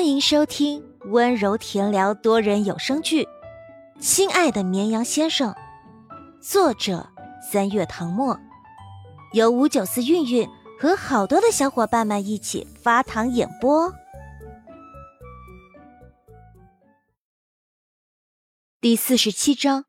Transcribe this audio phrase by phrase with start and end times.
[0.00, 3.24] 欢迎收听温柔甜聊多人有声剧
[4.00, 5.52] 《亲爱的绵羊先生》，
[6.40, 7.06] 作者
[7.52, 8.40] 三月唐末，
[9.34, 10.48] 由五九四韵韵
[10.80, 13.92] 和好多的小伙伴们一起发糖演播。
[18.80, 19.84] 第四十七章，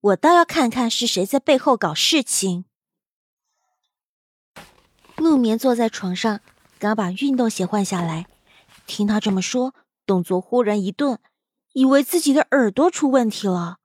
[0.00, 2.64] 我倒要看看是谁在背后搞事情。
[5.18, 6.40] 陆眠坐在床上，
[6.78, 8.24] 刚把运动鞋换下来。
[8.86, 9.74] 听他这么说，
[10.06, 11.18] 动作忽然一顿，
[11.72, 13.78] 以为自己的耳朵出问题了。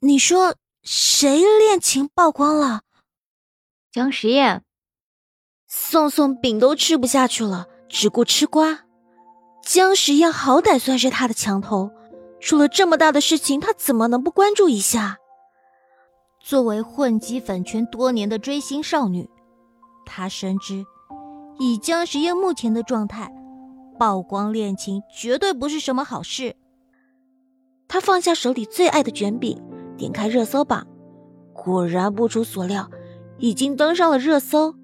[0.00, 2.82] 你说谁恋情曝光了？
[3.90, 4.64] 江时宴。
[5.66, 8.84] 宋宋饼都吃不下去了，只顾吃瓜。
[9.62, 11.90] 江时宴好歹算是他的墙头，
[12.40, 15.18] 出了这么大的事情，他怎么能不关注一下？
[16.38, 19.30] 作为混迹粉圈多年的追星少女，
[20.04, 20.84] 她深知
[21.58, 23.32] 以江时宴目前的状态。
[23.98, 26.56] 曝光恋情绝对不是什么好事。
[27.86, 29.62] 他放下手里最爱的卷饼，
[29.96, 30.86] 点开热搜榜，
[31.52, 32.90] 果然不出所料，
[33.38, 34.74] 已经登上了热搜。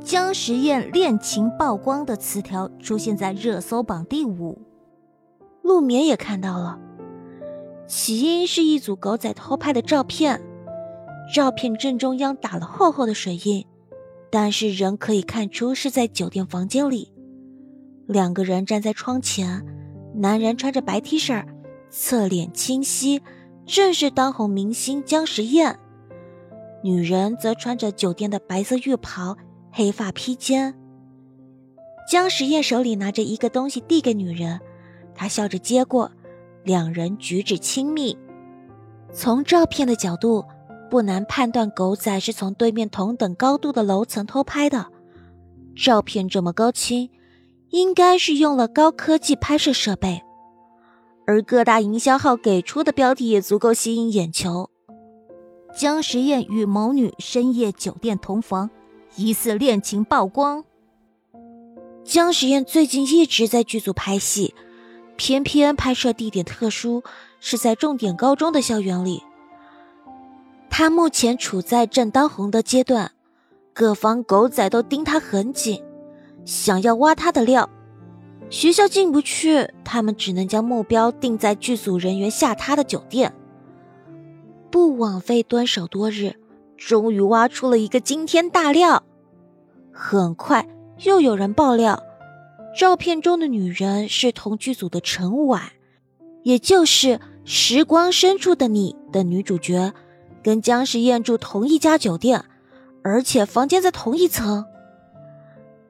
[0.00, 4.58] 姜时宴恋情曝光的词条出现在热搜榜第五。
[5.62, 6.78] 陆眠也看到了，
[7.86, 10.40] 起因是一组狗仔偷拍的照片，
[11.34, 13.66] 照片正中央打了厚厚的水印，
[14.30, 17.12] 但是仍可以看出是在酒店房间里。
[18.06, 19.64] 两个人站在窗前，
[20.14, 21.44] 男人穿着白 T 恤，
[21.90, 23.20] 侧脸清晰，
[23.66, 25.74] 正是当红明星姜时宴；
[26.84, 29.36] 女人则穿着酒店的白色浴袍，
[29.72, 30.74] 黑发披肩。
[32.08, 34.60] 姜时宴手里拿着一个东西递给女人，
[35.12, 36.12] 她笑着接过，
[36.62, 38.16] 两人举止亲密。
[39.12, 40.44] 从照片的角度，
[40.88, 44.86] 不难判断狗仔是从对面同等高度的楼层偷拍的。
[45.74, 47.10] 照片这么高清。
[47.70, 50.22] 应该是用了高科技拍摄设备，
[51.26, 54.70] 而各大营销号给出的标题也足够吸引眼球。
[55.76, 58.70] 姜时宴与某女深夜酒店同房，
[59.16, 60.64] 疑似恋情曝光。
[62.02, 64.54] 姜时宴最近一直在剧组拍戏，
[65.16, 67.02] 偏偏拍摄地点特殊，
[67.40, 69.22] 是在重点高中的校园里。
[70.70, 73.12] 他目前处在正当红的阶段，
[73.74, 75.82] 各方狗仔都盯他很紧。
[76.46, 77.68] 想要挖他的料，
[78.48, 83.34] 学校进不去，他们只能将目标定在剧组人员下榻的酒店。
[84.70, 86.36] 不枉费蹲守多日，
[86.76, 89.02] 终于挖出了一个惊天大料。
[89.92, 90.68] 很快
[91.04, 92.00] 又有人爆料，
[92.78, 95.62] 照片中的女人是同剧组的陈婉，
[96.44, 97.08] 也就是
[97.44, 99.92] 《时光深处的你》的女主角，
[100.44, 102.44] 跟姜时宴住同一家酒店，
[103.02, 104.64] 而且房间在同一层。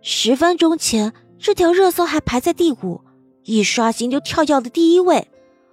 [0.08, 3.00] 十分钟前，这条热搜还排在第五，
[3.42, 5.28] 一刷新就跳到了第一位，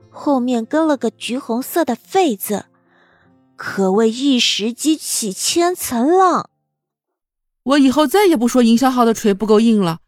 [0.10, 2.66] 后面跟了个橘红色的“痱”字，
[3.56, 6.50] 可谓一石激起千层浪。
[7.62, 10.00] 我以后再也不说营销号的锤不够硬了，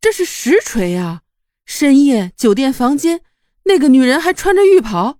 [0.00, 1.22] 这是实锤呀！
[1.64, 3.22] 深夜酒店房间，
[3.64, 5.18] 那个女人还穿着浴袍，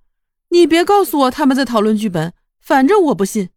[0.50, 3.50] 你别告诉我他们在讨论剧本，反正我不信。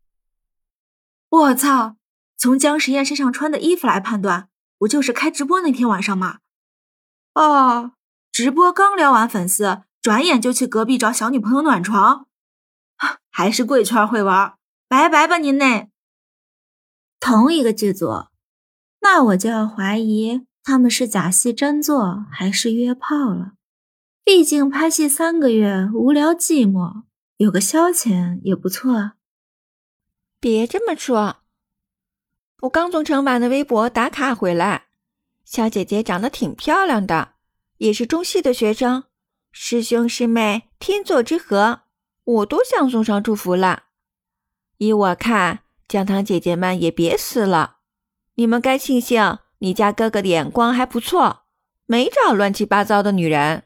[1.29, 1.97] 我操！
[2.35, 4.49] 从姜时宴身上穿的衣服来判断。
[4.77, 6.39] 不就是开直播那天晚上吗？
[7.33, 7.93] 哦，
[8.31, 12.27] 直播刚聊完粉丝，转眼就去隔壁找小女朋友暖床，
[13.29, 14.55] 还是贵圈会玩，
[14.87, 15.89] 拜拜吧您嘞！
[17.19, 18.27] 同一个剧组，
[19.01, 23.53] 那我就要怀疑他们是假戏真做还是约炮了。
[24.23, 27.03] 毕竟拍戏三个月，无聊寂寞，
[27.37, 29.13] 有个消遣也不错。
[30.39, 31.37] 别这么说。
[32.61, 34.87] 我刚从陈婉的微博打卡回来，
[35.45, 37.33] 小姐姐长得挺漂亮的，
[37.77, 39.03] 也是中戏的学生，
[39.51, 41.81] 师兄师妹天作之合，
[42.23, 43.83] 我都想送上祝福了。
[44.77, 47.77] 依我看，姜糖姐姐们也别撕了，
[48.33, 51.43] 你们该庆幸你家哥哥的眼光还不错，
[51.85, 53.65] 没找乱七八糟的女人。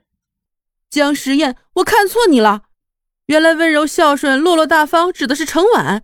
[0.90, 2.64] 姜时宴，我看错你了，
[3.28, 6.04] 原来温柔孝顺、落落大方指的是程婉，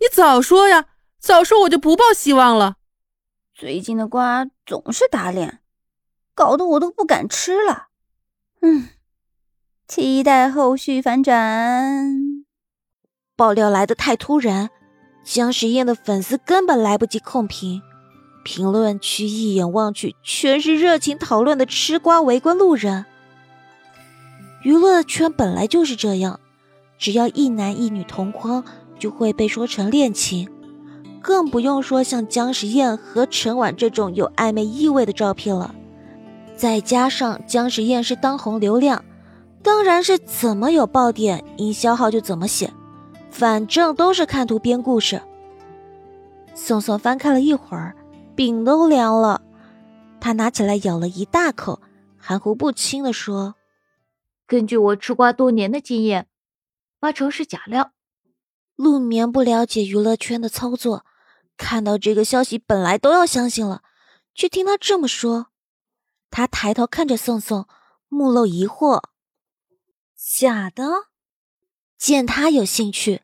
[0.00, 0.88] 你早说呀！
[1.26, 2.76] 早说我就不抱希望了。
[3.52, 5.58] 最近的瓜总是打脸，
[6.36, 7.88] 搞得我都不敢吃了。
[8.62, 8.90] 嗯，
[9.88, 12.44] 期待后续反转。
[13.34, 14.70] 爆料来的太突然，
[15.24, 17.82] 姜时宴的粉丝根本来不及控评，
[18.44, 23.04] 评论区一眼望去全是热情讨论的吃瓜围观路人。
[24.62, 26.38] 娱乐圈本来就是这样，
[26.96, 28.62] 只要一男一女同框，
[28.96, 30.48] 就会被说成恋情。
[31.26, 35.74] 更不用说像姜时宴和陈婉这种有暧昧意味的照片了，
[36.56, 39.04] 再加上姜时宴是当红流量，
[39.60, 42.72] 当然是怎么有爆点，营销号就怎么写，
[43.28, 45.20] 反正都是看图编故事。
[46.54, 47.96] 宋宋翻看了一会儿，
[48.36, 49.42] 饼都凉了，
[50.20, 51.80] 他拿起来咬了一大口，
[52.16, 53.56] 含糊不清的说
[54.46, 56.28] ：“根据我吃瓜多年的经验，
[57.00, 57.90] 八成是假料。”
[58.76, 61.04] 陆眠不了解娱乐圈的操作，
[61.56, 63.82] 看到这个消息本来都要相信了，
[64.34, 65.52] 却听他这么说。
[66.30, 67.66] 他抬头看着宋宋，
[68.08, 69.02] 目露疑惑
[70.14, 71.08] ：“假的？”
[71.96, 73.22] 见他有兴趣，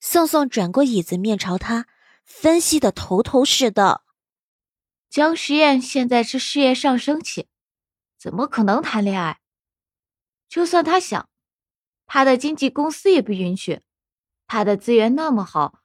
[0.00, 1.86] 宋宋转过椅子面朝他，
[2.24, 4.04] 分析的头头是道
[5.08, 7.46] ：“江实验现在是事业上升期，
[8.18, 9.40] 怎么可能谈恋爱？
[10.48, 11.28] 就算他想，
[12.06, 13.80] 他的经纪公司也不允许。
[14.48, 15.81] 他的资源那么好，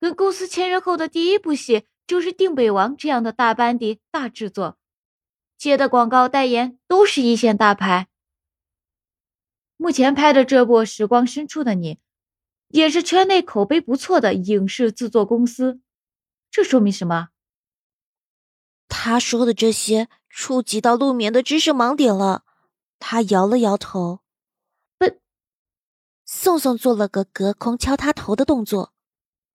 [0.00, 4.78] 跟公司签约后的第一部戏就是《定北王》这样的大班底、大制作。”
[5.56, 8.08] 接的广告代言都是一线大牌。
[9.76, 11.94] 目前拍的这部《时光深处的你》，
[12.68, 15.80] 也是圈内口碑不错的影视制作公司。
[16.50, 17.28] 这说明什么？
[18.88, 22.44] 他说的这些触及到陆眠的知识盲点了。
[22.98, 24.20] 他摇了摇头。
[24.98, 25.18] 不。
[26.24, 28.92] 宋宋做了个隔空敲他头的动作。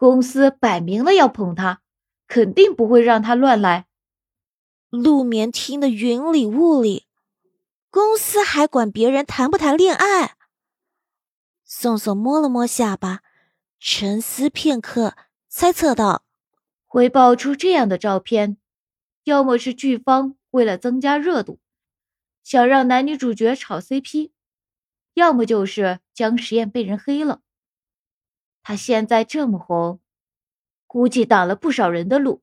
[0.06, 1.81] 公司摆明了要捧他，
[2.28, 3.88] 肯定不会让他乱来。
[4.92, 7.07] 陆眠听得云里雾里，
[7.90, 10.36] 公司还管别人谈不谈恋爱？
[11.63, 13.24] 宋宋摸了摸下巴，
[13.80, 15.16] 沉思片刻，
[15.50, 16.24] 猜测道
[16.86, 18.58] ：“会爆出这样的照片，
[19.24, 21.60] 要么是剧方为了增加热度，
[22.44, 24.30] 想让男女主角炒 CP，
[25.16, 27.42] 要么就是姜实验被人黑了。
[28.67, 30.00] 他现在这么红，
[30.88, 32.41] 估计挡了不少人的路，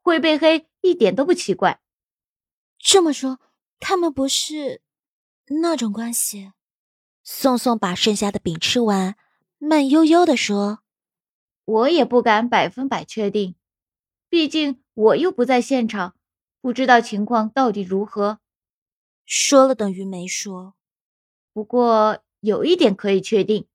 [0.00, 1.80] 会被黑一点都不奇怪。”
[2.78, 3.40] 这么说，
[3.80, 4.80] 他们不是
[5.46, 6.52] 那种关系。
[7.24, 9.16] 宋宋把剩下的饼吃完，
[9.58, 10.84] 慢悠悠的说
[11.66, 13.56] ：“我也不敢百分百确定，
[14.28, 16.14] 毕竟我又不在现场，
[16.60, 18.38] 不知道情况到底如何。
[19.24, 20.76] 说了等于没说。
[21.52, 23.66] 不过有一点可以确定。”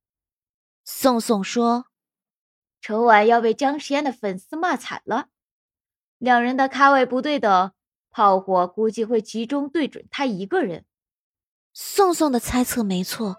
[0.94, 1.86] 宋宋说
[2.82, 5.28] ：“春晚要被姜时烟的粉丝骂惨了，
[6.18, 7.72] 两人的咖位不对等。”
[8.12, 10.84] 炮火估计会集中对准他一个人。
[11.74, 13.38] 宋宋的猜测没错，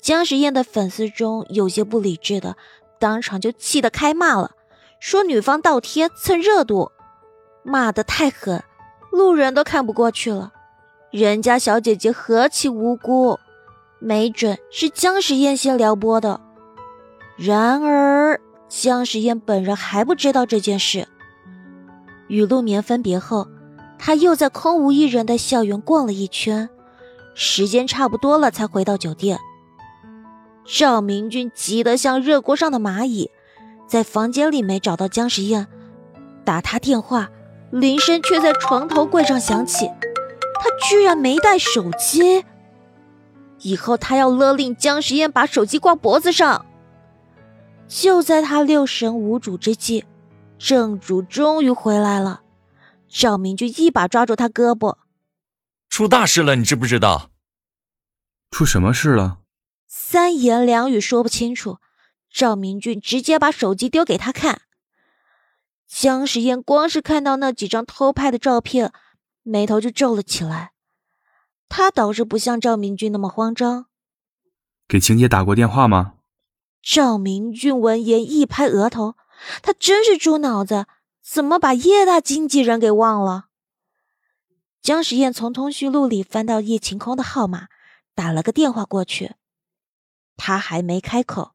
[0.00, 2.56] 姜时宴的粉丝中有些不理智的，
[2.98, 4.52] 当场就气得开骂了，
[4.98, 6.90] 说女方倒贴蹭热度，
[7.62, 8.64] 骂得太狠，
[9.12, 10.52] 路人都看不过去了。
[11.10, 13.38] 人家小姐姐何其无辜，
[13.98, 16.40] 没准是姜时宴先撩拨的。
[17.36, 21.08] 然而姜时宴本人还不知道这件事。
[22.28, 23.48] 与陆眠分别后。
[24.04, 26.68] 他又在空无一人的校园逛了一圈，
[27.36, 29.38] 时间差不多了才回到酒店。
[30.66, 33.30] 赵明俊急得像热锅上的蚂蚁，
[33.86, 35.68] 在房间里没找到姜时宴，
[36.44, 37.30] 打他电话，
[37.70, 42.44] 铃声却在床头柜上响起，他居然没带手机。
[43.60, 46.66] 以后他要勒令姜时宴把手机挂脖子上。
[47.94, 50.06] 就在他六神无主之际，
[50.58, 52.42] 正主终于回来了。
[53.06, 54.96] 赵明俊一把抓住他胳膊，
[55.90, 57.30] 出大事了，你知不知道？
[58.50, 59.40] 出什么事了？
[59.86, 61.80] 三言两语说不清楚。
[62.30, 64.62] 赵明俊直接把手机丢给他看。
[65.86, 68.90] 姜时宴光是看到那几张偷拍的照片，
[69.42, 70.72] 眉头就皱了起来。
[71.68, 73.84] 他倒是不像赵明俊那么慌张。
[74.88, 76.14] 给晴姐打过电话吗？
[76.82, 79.14] 赵明俊闻言一拍额头，
[79.62, 80.86] 他真是猪脑子。
[81.22, 83.46] 怎么把叶大经纪人给忘了？
[84.82, 87.68] 姜时宴从通讯录里翻到叶晴空的号码，
[88.16, 89.36] 打了个电话过去。
[90.36, 91.54] 他还没开口，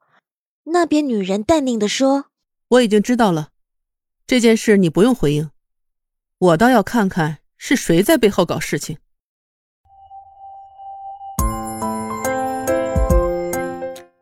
[0.64, 2.28] 那边女人淡定的说
[2.70, 3.50] ：“我已经知道了，
[4.26, 5.52] 这件事你不用回应。
[6.38, 8.98] 我倒要看看是谁在背后搞事情。”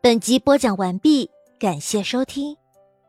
[0.06, 2.56] 本集播讲完毕，感谢收听，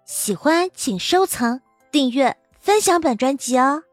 [0.08, 1.62] 喜欢请收藏。
[1.92, 3.84] 订阅分享本专辑哦。